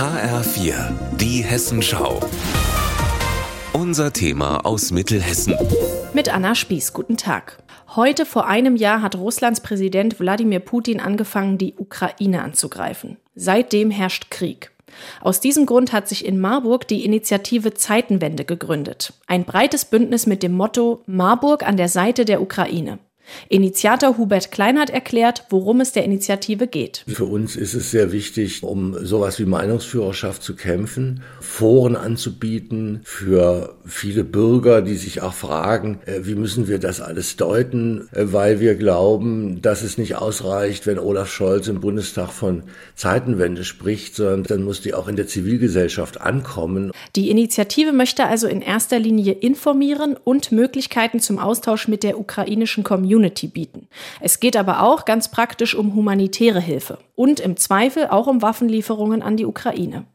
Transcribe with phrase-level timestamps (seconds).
[0.00, 2.20] HR4, die Hessenschau.
[3.74, 5.54] Unser Thema aus Mittelhessen.
[6.14, 7.58] Mit Anna Spieß, guten Tag.
[7.94, 13.18] Heute vor einem Jahr hat Russlands Präsident Wladimir Putin angefangen, die Ukraine anzugreifen.
[13.34, 14.70] Seitdem herrscht Krieg.
[15.20, 19.12] Aus diesem Grund hat sich in Marburg die Initiative Zeitenwende gegründet.
[19.26, 23.00] Ein breites Bündnis mit dem Motto Marburg an der Seite der Ukraine.
[23.48, 27.04] Initiator Hubert Kleinert erklärt, worum es der Initiative geht.
[27.06, 33.74] Für uns ist es sehr wichtig, um sowas wie Meinungsführerschaft zu kämpfen, Foren anzubieten für
[33.84, 38.60] viele Bürger, die sich auch fragen, äh, wie müssen wir das alles deuten, äh, weil
[38.60, 44.42] wir glauben, dass es nicht ausreicht, wenn Olaf Scholz im Bundestag von Zeitenwende spricht, sondern
[44.44, 46.92] dann muss die auch in der Zivilgesellschaft ankommen.
[47.16, 52.84] Die Initiative möchte also in erster Linie informieren und Möglichkeiten zum Austausch mit der ukrainischen
[52.84, 53.88] Community Community bieten.
[54.20, 59.22] Es geht aber auch ganz praktisch um humanitäre Hilfe und im Zweifel auch um Waffenlieferungen
[59.22, 60.06] an die Ukraine.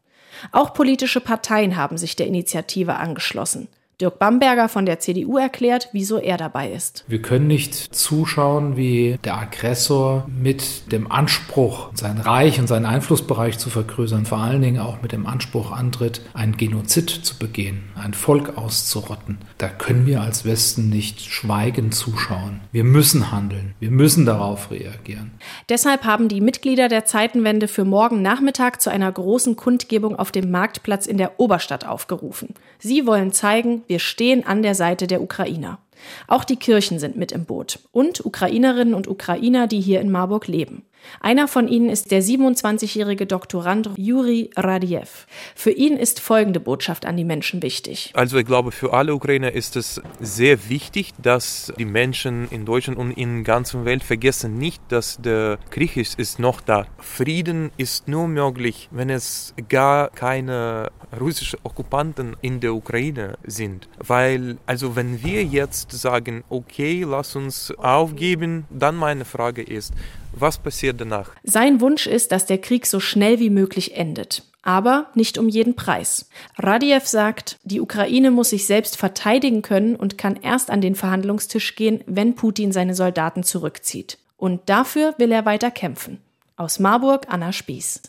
[0.52, 3.68] Auch politische Parteien haben sich der Initiative angeschlossen.
[3.98, 7.02] Dirk Bamberger von der CDU erklärt, wieso er dabei ist.
[7.08, 13.56] Wir können nicht zuschauen, wie der Aggressor mit dem Anspruch, sein Reich und seinen Einflussbereich
[13.56, 18.12] zu vergrößern, vor allen Dingen auch mit dem Anspruch antritt, einen Genozid zu begehen, ein
[18.12, 19.38] Volk auszurotten.
[19.56, 22.60] Da können wir als Westen nicht schweigend zuschauen.
[22.72, 23.74] Wir müssen handeln.
[23.80, 25.30] Wir müssen darauf reagieren.
[25.70, 30.50] Deshalb haben die Mitglieder der Zeitenwende für morgen Nachmittag zu einer großen Kundgebung auf dem
[30.50, 32.52] Marktplatz in der Oberstadt aufgerufen.
[32.78, 35.78] Sie wollen zeigen, wir stehen an der Seite der Ukrainer.
[36.26, 40.46] Auch die Kirchen sind mit im Boot und Ukrainerinnen und Ukrainer, die hier in Marburg
[40.46, 40.82] leben.
[41.20, 45.26] Einer von ihnen ist der 27-jährige Doktorand Juri Radiev.
[45.54, 48.12] Für ihn ist folgende Botschaft an die Menschen wichtig.
[48.14, 52.98] Also ich glaube, für alle Ukrainer ist es sehr wichtig, dass die Menschen in Deutschland
[52.98, 56.86] und in der ganzen Welt vergessen nicht, dass der Krieg ist, ist noch da.
[56.98, 63.88] Frieden ist nur möglich, wenn es gar keine russischen Okkupanten in der Ukraine sind.
[63.98, 65.42] Weil, also wenn wir
[65.92, 69.92] jetzt sagen, okay, lass uns aufgeben, dann meine Frage ist,
[70.32, 71.30] was passiert danach?
[71.44, 74.42] Sein Wunsch ist, dass der Krieg so schnell wie möglich endet.
[74.62, 76.28] Aber nicht um jeden Preis.
[76.58, 81.76] Radiev sagt, die Ukraine muss sich selbst verteidigen können und kann erst an den Verhandlungstisch
[81.76, 84.18] gehen, wenn Putin seine Soldaten zurückzieht.
[84.36, 86.18] Und dafür will er weiter kämpfen.
[86.56, 88.02] Aus Marburg, Anna Spieß.